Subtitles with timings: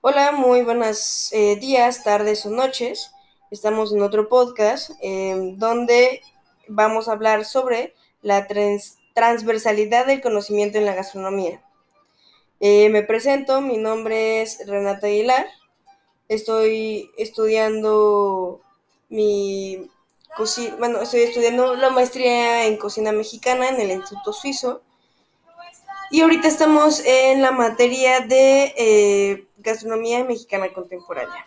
[0.00, 3.10] Hola, muy buenos eh, días, tardes o noches.
[3.50, 6.22] Estamos en otro podcast eh, donde
[6.68, 11.60] vamos a hablar sobre la trans transversalidad del conocimiento en la gastronomía.
[12.60, 15.46] Eh, me presento, mi nombre es Renata Aguilar.
[16.28, 18.60] Estoy estudiando
[19.08, 19.90] mi
[20.78, 24.80] bueno, estoy estudiando la maestría en cocina mexicana en el Instituto Suizo.
[26.12, 31.46] Y ahorita estamos en la materia de eh, gastronomía mexicana contemporánea.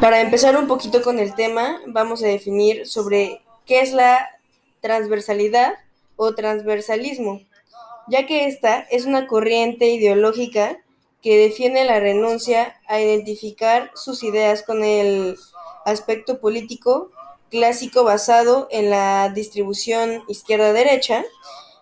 [0.00, 4.28] Para empezar un poquito con el tema, vamos a definir sobre qué es la
[4.80, 5.74] transversalidad
[6.16, 7.40] o transversalismo,
[8.08, 10.78] ya que esta es una corriente ideológica
[11.22, 15.36] que defiende la renuncia a identificar sus ideas con el
[15.84, 17.10] aspecto político
[17.50, 21.24] clásico basado en la distribución izquierda-derecha.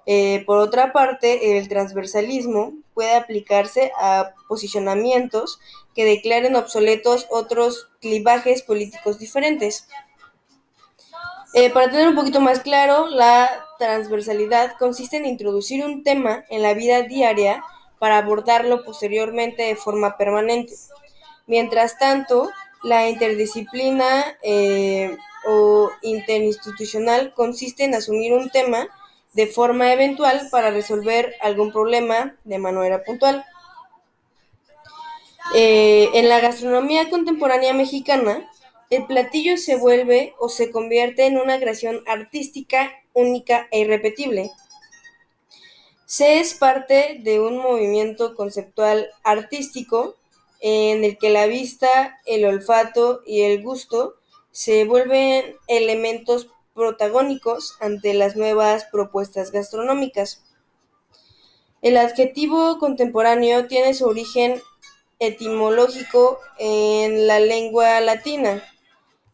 [0.06, 5.60] Eh, por otra parte, el transversalismo puede aplicarse a posicionamientos
[5.94, 9.86] que declaren obsoletos otros clivajes políticos diferentes.
[11.54, 16.62] Eh, para tener un poquito más claro, la transversalidad consiste en introducir un tema en
[16.62, 17.62] la vida diaria
[17.98, 20.74] para abordarlo posteriormente de forma permanente.
[21.46, 22.50] Mientras tanto,
[22.82, 28.88] la interdisciplina eh, o interinstitucional consiste en asumir un tema
[29.34, 33.44] de forma eventual para resolver algún problema de manera puntual.
[35.54, 38.50] Eh, en la gastronomía contemporánea mexicana,
[38.90, 44.50] el platillo se vuelve o se convierte en una creación artística única e irrepetible.
[46.06, 50.16] Se es parte de un movimiento conceptual artístico
[50.60, 54.14] en el que la vista, el olfato y el gusto
[54.50, 60.44] se vuelven elementos protagónicos ante las nuevas propuestas gastronómicas.
[61.82, 64.60] El adjetivo contemporáneo tiene su origen
[65.18, 68.62] etimológico en la lengua latina,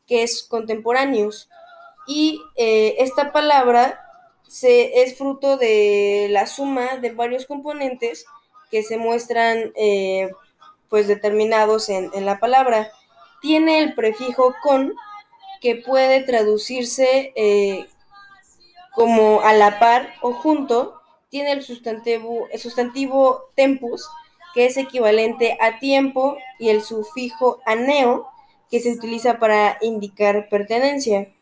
[0.06, 1.48] que es contemporáneos,
[2.06, 4.00] y eh, esta palabra
[4.48, 8.24] se, es fruto de la suma de varios componentes
[8.70, 10.30] que se muestran eh,
[10.88, 12.90] pues determinados en, en, la palabra.
[13.40, 14.92] Tiene el prefijo con
[15.60, 17.86] que puede traducirse eh,
[18.94, 21.00] como a la par o junto.
[21.28, 24.08] Tiene el sustantivo, el sustantivo tempus,
[24.54, 28.26] que es equivalente a tiempo, y el sufijo aneo,
[28.70, 31.32] que se utiliza para indicar pertenencia.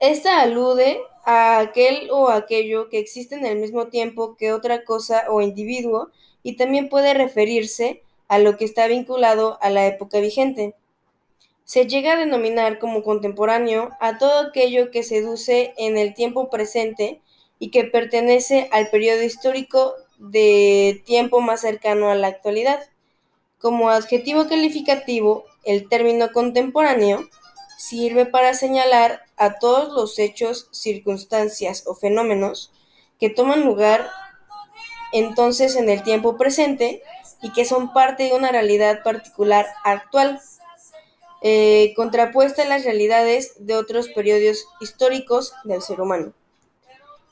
[0.00, 5.24] Esta alude a aquel o aquello que existe en el mismo tiempo que otra cosa
[5.28, 6.10] o individuo
[6.42, 10.74] y también puede referirse a lo que está vinculado a la época vigente.
[11.68, 17.20] Se llega a denominar como contemporáneo a todo aquello que seduce en el tiempo presente
[17.58, 22.80] y que pertenece al periodo histórico de tiempo más cercano a la actualidad.
[23.58, 27.28] Como adjetivo calificativo, el término contemporáneo
[27.76, 32.72] sirve para señalar a todos los hechos, circunstancias o fenómenos
[33.20, 34.08] que toman lugar
[35.12, 37.02] entonces en el tiempo presente
[37.42, 40.40] y que son parte de una realidad particular actual,
[41.42, 46.32] eh, contrapuesta en las realidades de otros periodos históricos del ser humano.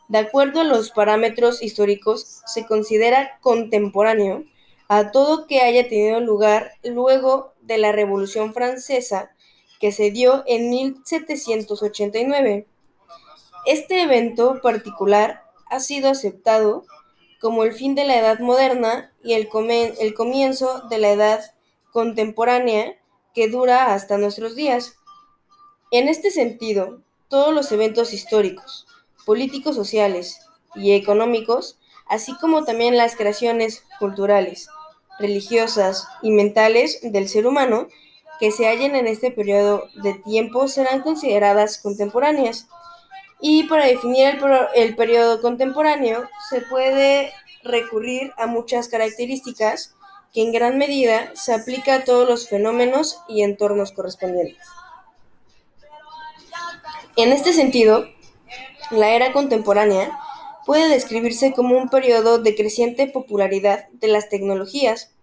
[0.09, 4.45] De acuerdo a los parámetros históricos, se considera contemporáneo
[4.89, 9.33] a todo que haya tenido lugar luego de la Revolución Francesa
[9.81, 12.67] que se dio en 1789.
[13.67, 16.85] Este evento particular ha sido aceptado
[17.41, 21.41] como el fin de la Edad Moderna y el comienzo de la Edad
[21.91, 22.97] Contemporánea
[23.37, 24.97] que dura hasta nuestros días.
[25.91, 28.87] En este sentido, todos los eventos históricos,
[29.27, 30.41] políticos, sociales
[30.75, 34.69] y económicos, así como también las creaciones culturales,
[35.19, 37.89] religiosas y mentales del ser humano,
[38.41, 42.69] que se hallen en este periodo de tiempo serán consideradas contemporáneas.
[43.39, 44.41] Y para definir el,
[44.75, 49.96] el periodo contemporáneo se puede recurrir a muchas características
[50.37, 54.59] que en gran medida se aplica a todos los fenómenos y entornos correspondientes.
[57.17, 58.05] En este sentido,
[58.91, 60.21] la era contemporánea
[60.67, 65.17] puede describirse como un periodo de creciente popularidad de las tecnologías,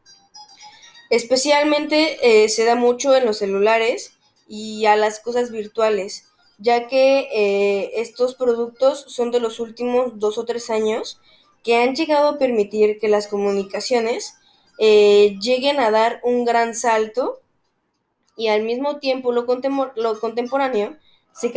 [1.12, 4.14] Especialmente eh, se da mucho en los celulares
[4.48, 6.26] y a las cosas virtuales,
[6.58, 11.22] ya que eh, estos productos son de los últimos dos o tres años
[11.64, 14.40] que han llegado a permitir que las comunicaciones
[14.86, 17.40] eh, lleguen a dar un gran salto
[18.36, 20.98] y al mismo tiempo lo, contemporáneo
[21.32, 21.54] se,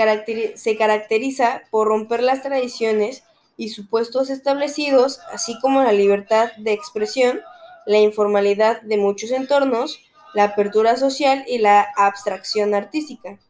[0.54, 3.24] se caracteriza por romper las tradiciones
[3.56, 7.40] y supuestos establecidos, así como la libertad de expresión
[7.84, 9.98] la informalidad de muchos entornos,
[10.32, 13.40] la apertura social y la abstracción artística.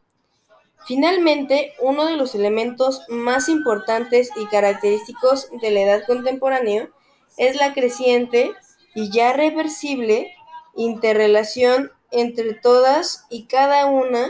[0.87, 6.89] Finalmente, uno de los elementos más importantes y característicos de la edad contemporánea
[7.37, 8.53] es la creciente
[8.97, 10.35] y ya reversible
[10.75, 14.27] interrelación entre todas y cada una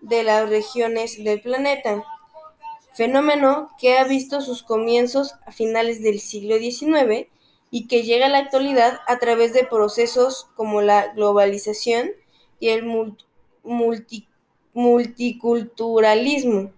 [0.00, 2.02] de las regiones del planeta,
[2.92, 7.28] fenómeno que ha visto sus comienzos a finales del siglo XIX
[7.70, 12.10] y que llega a la actualidad a través de procesos como la globalización
[12.58, 12.84] y el
[14.72, 16.72] multiculturalismo.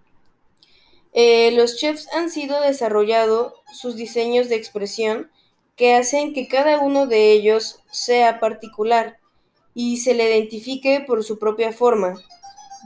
[1.13, 5.31] Eh, los chefs han sido desarrollado sus diseños de expresión
[5.75, 9.17] que hacen que cada uno de ellos sea particular
[9.73, 12.15] y se le identifique por su propia forma,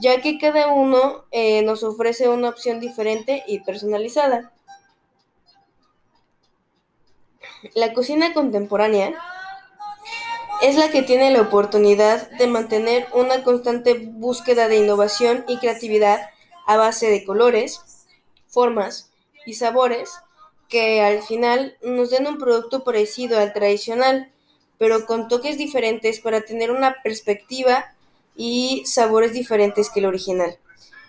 [0.00, 4.52] ya que cada uno eh, nos ofrece una opción diferente y personalizada.
[7.74, 9.14] La cocina contemporánea
[10.62, 16.30] es la que tiene la oportunidad de mantener una constante búsqueda de innovación y creatividad
[16.66, 18.06] a base de colores,
[18.48, 19.10] formas
[19.46, 20.10] y sabores
[20.68, 24.30] que al final nos den un producto parecido al tradicional,
[24.78, 27.94] pero con toques diferentes para tener una perspectiva
[28.36, 30.58] y sabores diferentes que el original.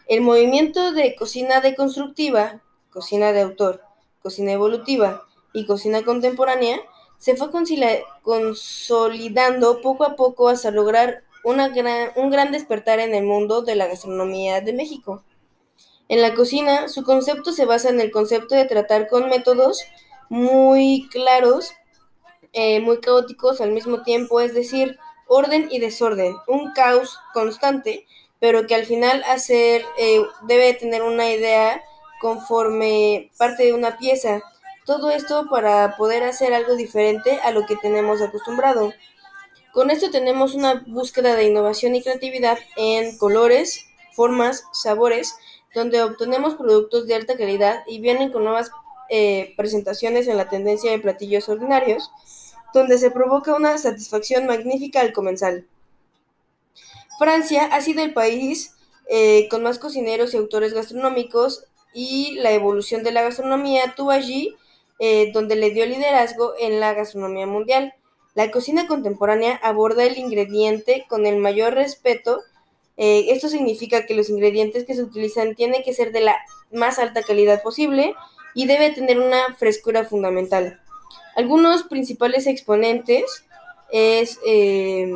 [0.07, 3.83] El movimiento de cocina deconstructiva, cocina de autor,
[4.23, 6.79] cocina evolutiva y cocina contemporánea
[7.19, 7.51] se fue
[8.23, 11.71] consolidando poco a poco hasta lograr una
[12.15, 15.23] un gran despertar en el mundo de la gastronomía de México.
[16.09, 19.83] En la cocina, su concepto se basa en el concepto de tratar con métodos
[20.27, 21.71] muy claros,
[22.51, 24.97] eh, muy caóticos al mismo tiempo, es decir,
[25.27, 28.07] orden y desorden, un caos constante,
[28.39, 31.79] pero que al final hacer eh, debe tener una idea
[32.19, 34.41] conforme parte de una pieza.
[34.85, 38.94] Todo esto para poder hacer algo diferente a lo que tenemos acostumbrado.
[39.73, 45.35] Con esto tenemos una búsqueda de innovación y creatividad en colores, formas, sabores,
[45.74, 48.71] donde obtenemos productos de alta calidad y vienen con nuevas
[49.10, 52.12] eh, presentaciones en la tendencia de platillos ordinarios,
[52.74, 55.66] donde se provoca una satisfacción magnífica al comensal.
[57.18, 58.75] Francia ha sido el país
[59.10, 64.56] eh, con más cocineros y autores gastronómicos y la evolución de la gastronomía tuvo allí
[65.00, 67.94] eh, donde le dio liderazgo en la gastronomía mundial.
[68.36, 72.42] La cocina contemporánea aborda el ingrediente con el mayor respeto.
[73.01, 76.35] Eh, esto significa que los ingredientes que se utilizan tienen que ser de la
[76.69, 78.13] más alta calidad posible
[78.53, 80.81] y debe tener una frescura fundamental.
[81.37, 83.45] Algunos principales exponentes
[83.89, 85.13] es eh,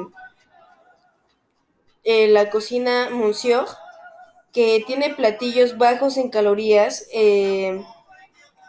[2.06, 3.65] eh, la cocina Monsieur,
[4.53, 7.09] que tiene platillos bajos en calorías,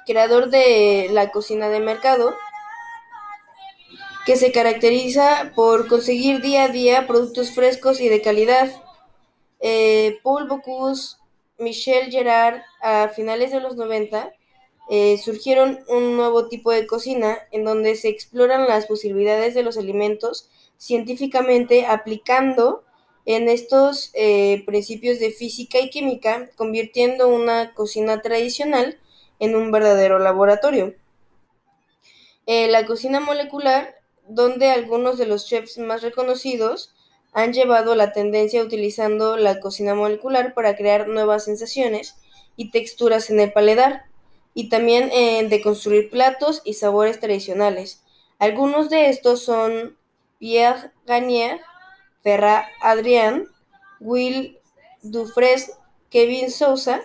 [0.07, 2.35] creador de la cocina de mercado,
[4.27, 8.84] que se caracteriza por conseguir día a día productos frescos y de calidad.
[10.23, 11.17] Paul Bocuse,
[11.59, 14.33] Michel Gerard, a finales de los 90,
[14.91, 19.79] eh, surgieron un nuevo tipo de cocina en donde se exploran las posibilidades de los
[19.79, 22.85] alimentos científicamente aplicando
[23.25, 28.99] en estos eh, principios de física y química, convirtiendo una cocina tradicional
[29.39, 30.95] en un verdadero laboratorio.
[32.47, 33.95] Eh, la cocina molecular,
[34.29, 36.95] donde algunos de los chefs más reconocidos
[37.35, 42.15] han llevado la tendencia utilizando la cocina molecular para crear nuevas sensaciones
[42.57, 44.05] y texturas en el paladar
[44.55, 48.03] y también eh, de construir platos y sabores tradicionales.
[48.39, 49.97] Algunos de estos son
[50.39, 51.61] Pierre Gagnier,
[52.23, 53.49] Ferra Adrián,
[53.99, 54.59] Will
[55.03, 55.75] Dufresne,
[56.11, 57.03] Kevin Sousa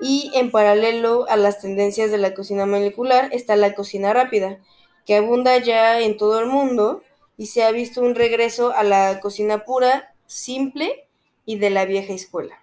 [0.00, 4.58] y en paralelo a las tendencias de la cocina molecular está la cocina rápida,
[5.04, 7.02] que abunda ya en todo el mundo
[7.38, 11.08] y se ha visto un regreso a la cocina pura, simple
[11.46, 12.62] y de la vieja escuela.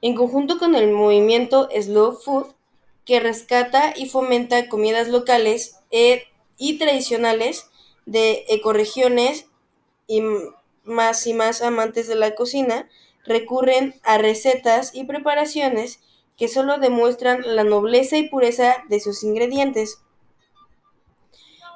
[0.00, 2.46] En conjunto con el movimiento Slow Food,
[3.04, 6.24] que rescata y fomenta comidas locales eh,
[6.56, 7.68] y tradicionales
[8.06, 9.46] de ecoregiones
[10.06, 10.22] y
[10.84, 12.88] más y más amantes de la cocina
[13.24, 16.00] recurren a recetas y preparaciones
[16.36, 20.00] que solo demuestran la nobleza y pureza de sus ingredientes.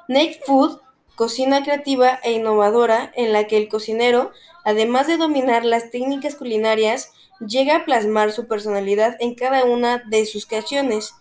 [0.09, 0.81] Naked Food,
[1.17, 4.31] cocina creativa e innovadora en la que el cocinero,
[4.63, 10.27] además de dominar las técnicas culinarias, llega a plasmar su personalidad en cada una de
[10.27, 11.15] sus creaciones.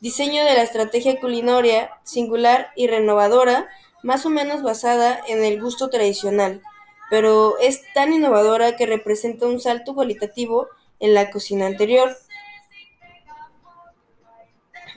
[0.00, 3.68] Diseño de la estrategia culinaria singular y renovadora,
[4.02, 6.62] más o menos basada en el gusto tradicional,
[7.10, 10.68] pero es tan innovadora que representa un salto cualitativo
[10.98, 12.16] en la cocina anterior.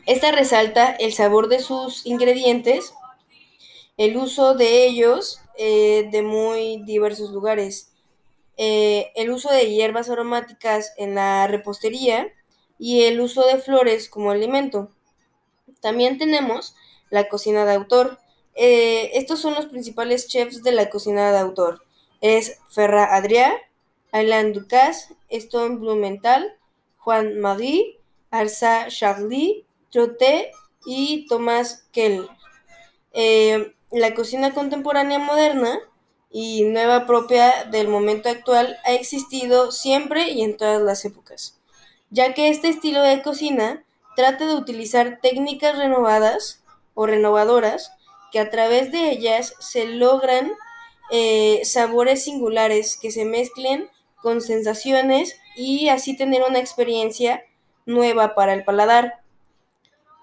[0.06, 2.94] Esta resalta el sabor de sus ingredientes
[3.98, 7.92] el uso de ellos eh, de muy diversos lugares.
[8.58, 12.28] Eh, el uso de hierbas aromáticas en la repostería
[12.78, 14.90] y el uso de flores como alimento.
[15.82, 16.76] También tenemos
[17.10, 18.20] la cocina de autor.
[18.56, 21.84] Eh, estos son los principales chefs de la cocina de autor.
[22.22, 23.54] Es Ferra Adrià,
[24.12, 26.58] Alain Ducasse, Stone Blumenthal,
[26.98, 28.00] Juan Marie,
[28.32, 30.52] Arsa Charlie, Troté
[30.86, 32.30] y Thomas Kell.
[34.00, 35.80] La cocina contemporánea moderna
[36.30, 41.58] y nueva propia del momento actual ha existido siempre y en todas las épocas,
[42.10, 43.86] ya que este estilo de cocina
[44.18, 46.62] trata de utilizar técnicas renovadas
[46.94, 47.94] o renovadoras
[48.34, 50.52] que a través de ellas se logran
[51.10, 53.90] eh, sabores singulares que se mezclen
[54.22, 57.46] con sensaciones y así tener una experiencia
[57.86, 59.22] nueva para el paladar.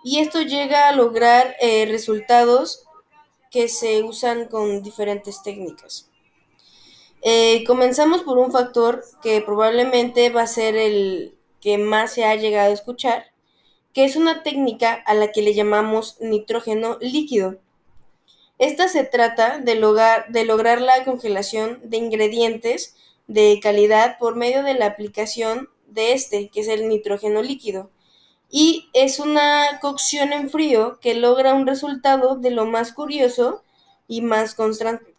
[0.04, 2.84] Y esto llega a lograr eh, resultados
[3.52, 6.10] que se usan con diferentes técnicas.
[7.20, 12.34] Eh, comenzamos por un factor que probablemente va a ser el que más se ha
[12.34, 13.26] llegado a escuchar,
[13.92, 17.58] que es una técnica a la que le llamamos nitrógeno líquido.
[18.58, 24.62] Esta se trata de lograr, de lograr la congelación de ingredientes de calidad por medio
[24.62, 27.90] de la aplicación de este, que es el nitrógeno líquido.
[28.54, 33.62] Y es una cocción en frío que logra un resultado de lo más curioso
[34.06, 34.54] y más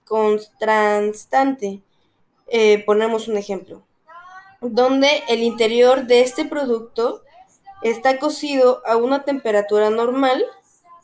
[0.05, 1.81] contrastante.
[2.47, 3.81] Eh, ponemos un ejemplo,
[4.61, 7.23] donde el interior de este producto
[7.81, 10.45] está cocido a una temperatura normal,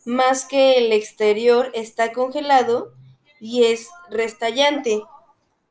[0.06, 2.94] más que el exterior está congelado
[3.40, 5.02] y es restallante.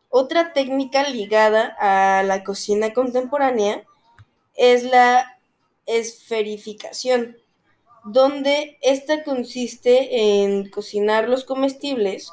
[0.08, 3.84] Otra técnica ligada a la cocina contemporánea
[4.56, 5.37] es la
[5.88, 7.36] esferificación,
[8.04, 12.32] donde esta consiste en cocinar los comestibles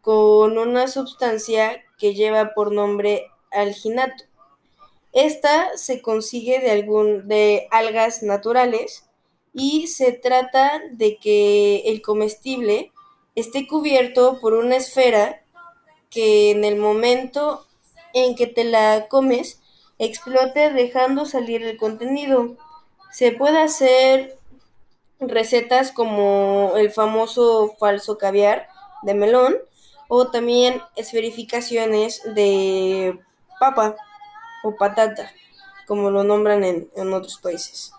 [0.00, 4.24] con una sustancia que lleva por nombre alginato.
[5.12, 9.04] Esta se consigue de, algún, de algas naturales
[9.54, 12.92] y se trata de que el comestible
[13.34, 15.42] esté cubierto por una esfera
[16.10, 17.66] que en el momento
[18.12, 19.60] en que te la comes
[19.98, 22.56] explote dejando salir el contenido.
[23.16, 24.36] Se puede hacer
[25.20, 28.68] recetas como el famoso falso caviar
[29.00, 29.56] de melón
[30.06, 33.18] o también esferificaciones de
[33.58, 33.96] papa
[34.62, 35.32] o patata,
[35.86, 37.90] como lo nombran en, otros países.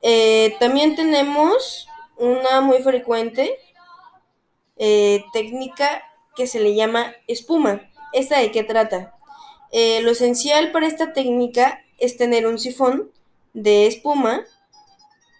[0.00, 3.60] Eh, también tenemos una muy frecuente
[4.76, 6.02] eh, técnica
[6.34, 7.92] que se le llama espuma.
[8.12, 9.14] ¿Esta de qué trata?
[9.70, 13.12] Eh, lo esencial para esta técnica es tener un sifón
[13.52, 14.44] de espuma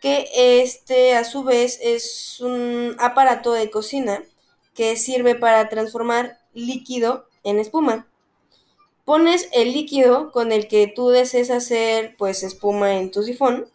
[0.00, 4.22] que este a su vez es un aparato de cocina
[4.74, 8.08] que sirve para transformar líquido en espuma.
[9.04, 13.68] Pones el líquido con el que tú desees hacer pues espuma en tu sifón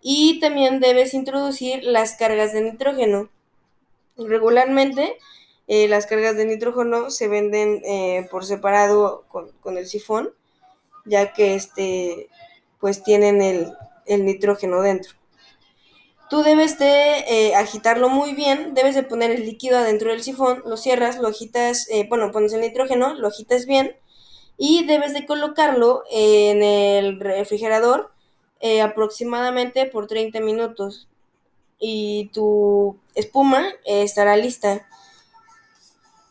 [0.00, 3.30] y también debes introducir las cargas de nitrógeno.
[4.16, 5.16] Regularmente
[5.66, 10.34] eh, las cargas de nitrógeno se venden eh, por separado con, el sifón,
[11.04, 12.28] ya que este
[12.80, 13.72] pues tienen el,
[14.06, 15.14] el nitrógeno dentro.
[16.28, 20.62] Tú debes de eh, agitarlo muy bien, debes de poner el líquido adentro del sifón,
[20.64, 23.96] lo cierras, lo agitas, bueno, pones el nitrógeno, lo agitas bien
[24.62, 28.12] y debes de colocarlo en el refrigerador
[28.60, 31.08] eh, aproximadamente por 30 minutos
[31.78, 34.86] y tu espuma eh, estará lista.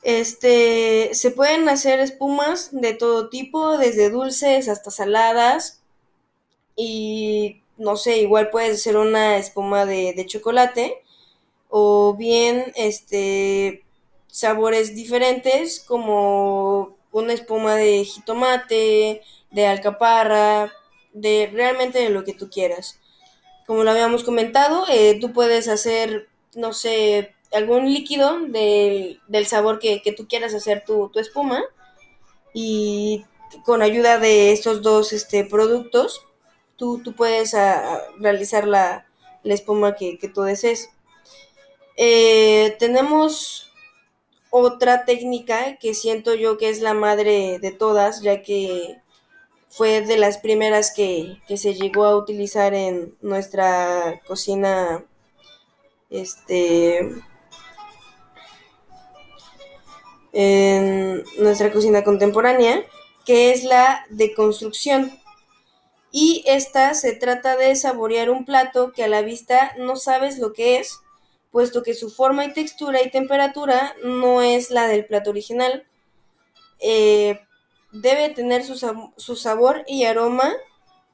[0.03, 5.78] Este, se pueden hacer espumas de todo tipo, desde dulces hasta saladas
[6.79, 11.03] y no sé, igual puedes hacer una espuma de, de chocolate
[11.67, 13.83] o bien este
[14.27, 19.21] sabores diferentes como una espuma de jitomate,
[19.51, 20.71] de alcaparra,
[21.11, 22.97] de realmente de lo que tú quieras.
[23.67, 30.01] Como lo habíamos comentado, eh, tú puedes hacer, no sé, algún líquido del, sabor que,
[30.15, 31.61] tú quieras hacer tu, espuma
[32.53, 33.25] y
[33.65, 36.25] con ayuda de estos dos este, productos,
[36.79, 39.05] tú, tú puedes ah, realizar la,
[39.43, 40.89] espuma que, tú desees.
[41.97, 43.71] Eh, tenemos
[44.49, 48.97] otra técnica que siento yo que es la madre de todas, ya que
[49.69, 55.03] fue de las primeras que, se llegó a utilizar en nuestra cocina
[56.09, 56.99] este
[60.31, 62.83] en nuestra cocina contemporánea,
[63.25, 65.19] que es la deconstrucción.
[66.11, 70.53] Y esta se trata de saborear un plato que a la vista no sabes lo
[70.53, 71.01] que es,
[71.51, 75.85] puesto que su forma y textura y temperatura no es la del plato original.
[76.79, 77.39] Eh,
[77.91, 80.51] debe tener su, sabor y aroma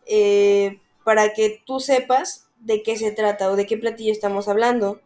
[0.06, 5.02] eh, para que tú sepas de qué se trata o de qué platillo estamos hablando.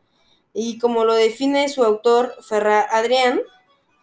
[0.53, 3.41] Y como lo define su autor Ferra Adrián,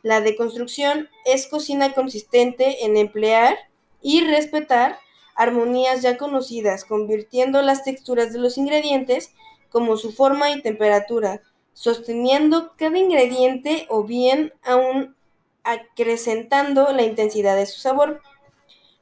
[0.02, 3.56] la deconstrucción es cocina consistente en emplear
[4.00, 4.98] y respetar
[5.36, 9.32] armonías ya conocidas, convirtiendo las texturas de los ingredientes
[9.70, 15.14] como su forma y temperatura, sosteniendo cada ingrediente o bien aún
[15.62, 18.22] acrecentando la intensidad de su sabor.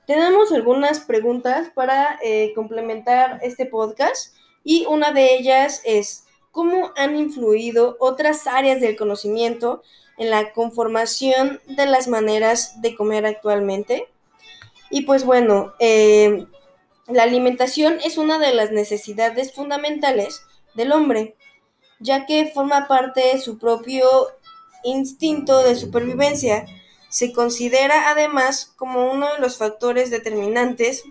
[0.06, 7.16] Tenemos algunas preguntas para eh, complementar este podcast y una de ellas es, ¿cómo han
[7.16, 9.82] influido otras áreas del conocimiento
[10.18, 14.08] en la conformación de las maneras de comer actualmente?
[14.90, 16.46] Y pues bueno, eh,
[17.06, 20.42] la alimentación es una de las necesidades fundamentales
[20.74, 21.36] del hombre,
[22.00, 24.06] ya que forma parte de su propio
[24.84, 26.66] instinto de supervivencia.
[27.08, 31.04] Se considera además como uno de los factores determinantes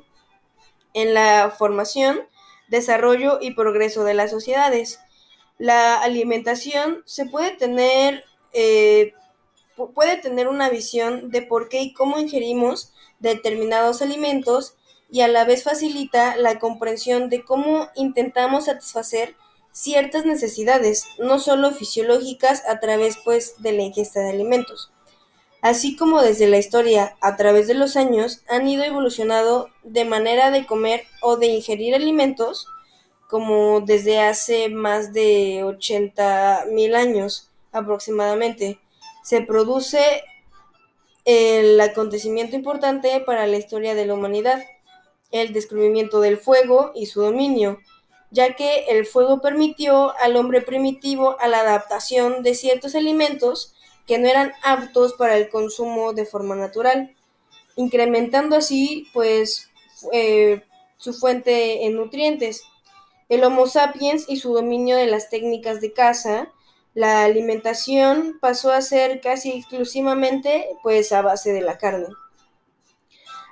[0.94, 2.22] en la formación,
[2.68, 5.00] desarrollo y progreso de las sociedades.
[5.58, 9.14] La alimentación se puede tener, eh,
[9.76, 14.76] puede tener una visión de por qué y cómo ingerimos determinados alimentos
[15.10, 19.36] y a la vez facilita la comprensión de cómo intentamos satisfacer
[19.72, 24.92] ciertas necesidades, no solo fisiológicas a través pues de la ingesta de alimentos.
[25.62, 30.52] Así como desde la historia, a través de los años, han ido evolucionando de manera
[30.52, 32.68] de comer o de ingerir alimentos,
[33.30, 38.80] como desde hace más de 80 mil años aproximadamente.
[39.24, 40.24] Se produce
[41.26, 44.64] el acontecimiento importante para la historia de la humanidad,
[45.32, 47.80] el descubrimiento del fuego y su dominio,
[48.30, 53.74] ya que el fuego permitió al hombre primitivo a la adaptación de ciertos alimentos
[54.06, 57.16] que no eran aptos para el consumo de forma natural,
[57.76, 59.70] incrementando así pues
[60.12, 60.64] eh,
[60.98, 62.64] su fuente en nutrientes.
[63.30, 66.52] El Homo sapiens y su dominio de las técnicas de caza,
[66.94, 72.08] la alimentación pasó a ser casi exclusivamente pues a base de la carne.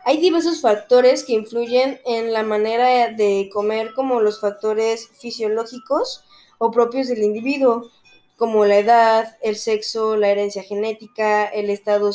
[0.03, 6.23] Hay diversos factores que influyen en la manera de comer, como los factores fisiológicos
[6.57, 7.89] o propios del individuo,
[8.35, 12.11] como la edad, el sexo, la herencia genética, el estado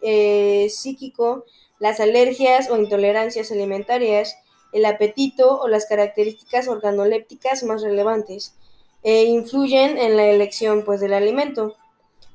[0.00, 1.44] eh, psíquico,
[1.78, 4.36] las alergias o intolerancias alimentarias,
[4.72, 8.54] el apetito o las características organolépticas más relevantes.
[9.02, 11.76] E influyen en la elección pues, del alimento.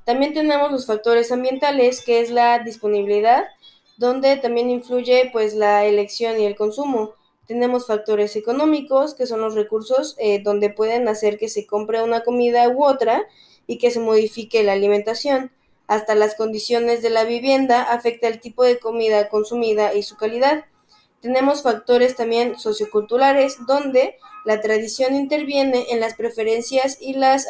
[0.06, 3.46] También tenemos los factores ambientales, que es la disponibilidad
[3.98, 7.14] donde también influye pues la elección y el consumo.
[7.48, 12.22] Tenemos factores económicos, que son los recursos eh, donde pueden hacer que se compre una
[12.22, 13.26] comida u otra
[13.66, 15.52] y que se modifique la alimentación.
[15.88, 20.66] Hasta las condiciones de la vivienda afecta el tipo de comida consumida y su calidad.
[21.22, 24.18] Tenemos factores también socioculturales, donde
[24.48, 27.48] la tradición interviene en las preferencias y las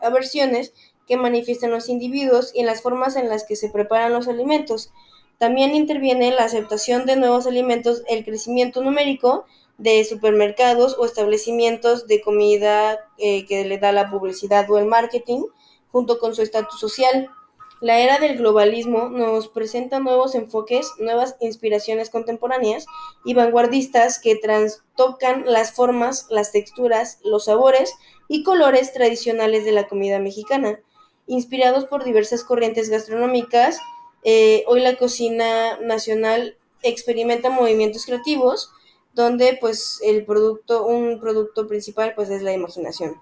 [0.00, 0.72] aversiones
[1.08, 4.92] que manifiestan los individuos y en las formas en las que se preparan los alimentos.
[5.38, 9.46] También interviene la aceptación de nuevos alimentos, el crecimiento numérico
[9.78, 15.42] de supermercados o establecimientos de comida eh, que le da la publicidad o el marketing,
[15.90, 17.30] junto con su estatus social.
[17.80, 22.84] La era del globalismo nos presenta nuevos enfoques, nuevas inspiraciones contemporáneas
[23.24, 27.92] y vanguardistas que trastocan las formas, las texturas, los sabores
[28.28, 30.78] y colores tradicionales de la comida mexicana,
[31.26, 33.78] inspirados por diversas corrientes gastronómicas
[34.22, 38.70] eh, hoy la cocina nacional experimenta movimientos creativos
[39.14, 43.20] donde pues el producto, un producto principal pues es la imaginación.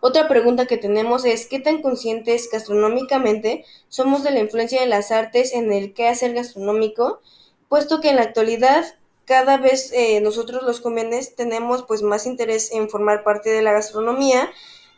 [0.00, 5.10] Otra pregunta que tenemos es ¿qué tan conscientes gastronómicamente somos de la influencia de las
[5.10, 7.20] artes en el quehacer gastronómico?
[7.68, 8.84] Puesto que en la actualidad
[9.24, 13.72] cada vez eh, nosotros los jóvenes tenemos pues más interés en formar parte de la
[13.72, 14.50] gastronomía.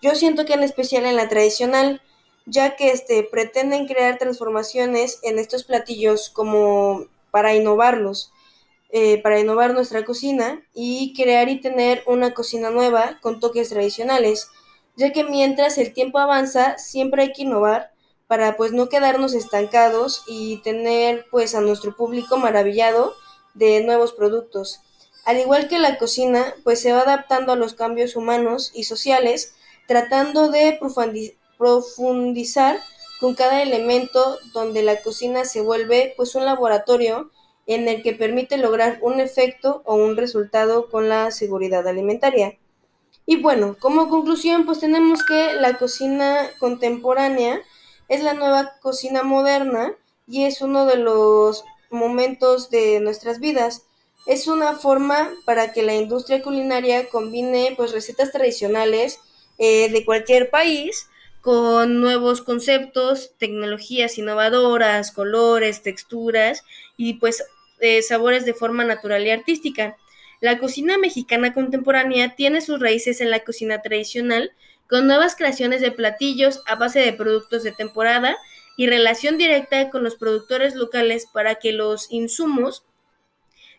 [0.02, 2.02] Yo siento que en especial en la tradicional,
[2.46, 8.32] ya que este, pretenden crear transformaciones en estos platillos como para innovarlos,
[8.90, 14.50] eh, para innovar nuestra cocina y crear y tener una cocina nueva con toques tradicionales,
[14.96, 17.92] ya que mientras el tiempo avanza siempre hay que innovar
[18.26, 23.14] para pues no quedarnos estancados y tener pues a nuestro público maravillado
[23.54, 24.80] de nuevos productos.
[25.24, 29.54] Al igual que la cocina, pues se va adaptando a los cambios humanos y sociales,
[29.88, 30.78] tratando de
[31.58, 32.78] profundizar
[33.20, 37.30] con cada elemento donde la cocina se vuelve pues un laboratorio
[37.66, 42.59] en el que permite lograr un efecto o un resultado con la seguridad alimentaria.
[43.30, 47.62] Y bueno, como conclusión, pues tenemos que la cocina contemporánea
[48.08, 49.94] es la nueva cocina moderna
[50.26, 53.86] y es uno de los momentos de nuestras vidas.
[54.26, 59.20] Es una forma para que la industria culinaria combine pues recetas tradicionales
[59.58, 61.06] eh, de cualquier país
[61.40, 66.64] con nuevos conceptos, tecnologías innovadoras, colores, texturas
[66.96, 67.44] y pues
[67.78, 69.96] eh, sabores de forma natural y artística.
[70.40, 74.52] La cocina mexicana contemporánea tiene sus raíces en la cocina tradicional,
[74.88, 78.36] con nuevas creaciones de platillos a base de productos de temporada
[78.76, 82.84] y relación directa con los productores locales para que los insumos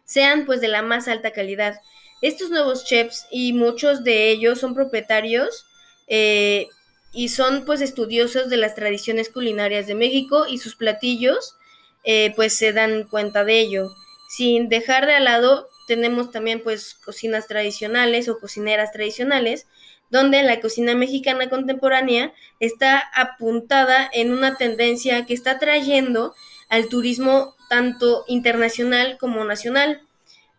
[0.06, 1.80] sean pues de la más alta calidad.
[2.22, 5.66] Estos nuevos chefs y muchos de ellos son propietarios
[6.08, 6.68] eh,
[7.12, 11.56] y son pues estudiosos de las tradiciones culinarias de México y sus platillos
[12.04, 13.92] eh, pues se dan cuenta de ello,
[14.30, 19.68] sin dejar de lado tenemos también pues cocinas tradicionales o cocineras tradicionales,
[20.10, 26.36] donde la cocina mexicana contemporánea está apuntada en una tendencia que está trayendo
[26.70, 30.02] al turismo tanto internacional como nacional,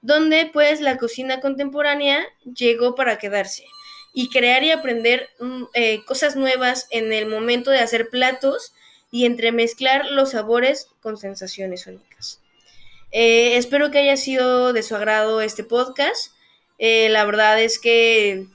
[0.00, 3.64] donde pues la cocina contemporánea llegó para quedarse
[4.12, 8.72] y crear y aprender mm, eh, cosas nuevas en el momento de hacer platos
[9.10, 12.11] y entremezclar los sabores con sensaciones únicas.
[13.12, 16.32] Eh, espero que haya sido de su agrado este podcast.
[16.78, 18.46] Eh, la verdad es que,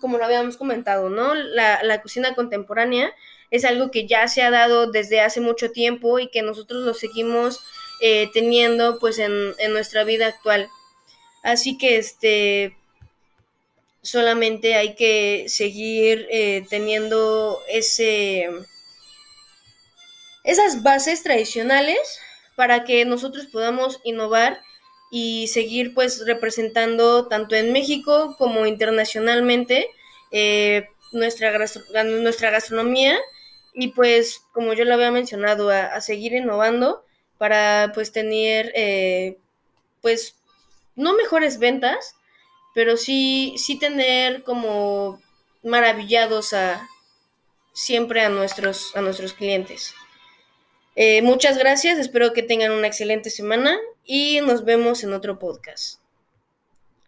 [0.00, 1.34] como lo habíamos comentado, ¿no?
[1.34, 3.12] La, cocina contemporánea
[3.50, 6.94] es algo que ya se ha dado desde hace mucho tiempo y que nosotros lo
[6.94, 7.60] seguimos
[8.00, 10.68] eh, teniendo pues en, en, nuestra vida actual.
[11.42, 12.76] Así que este
[14.02, 16.26] solamente hay que seguir
[16.70, 18.48] teniendo ese
[20.42, 21.98] esas bases tradicionales
[22.60, 24.60] para que nosotros podamos innovar
[25.10, 29.88] y seguir pues representando tanto en México como internacionalmente
[30.30, 31.58] eh, nuestra,
[32.04, 33.18] nuestra gastronomía.
[33.72, 37.02] Y pues como yo lo había mencionado a, seguir innovando
[37.38, 39.38] para pues tener eh,
[40.02, 40.36] pues
[40.96, 42.14] no mejores ventas
[42.74, 45.18] pero sí sí tener como
[45.62, 46.86] maravillados a
[47.72, 49.94] siempre a nuestros a nuestros clientes
[50.96, 56.00] eh, muchas gracias, espero que tengan una excelente semana y nos vemos en otro podcast.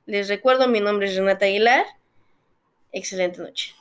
[0.06, 1.86] Les recuerdo, mi nombre es Renata Aguilar.
[2.92, 3.74] Excelente noche.